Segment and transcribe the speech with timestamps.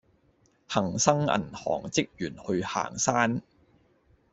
[0.67, 3.43] 恆生銀行職員去行山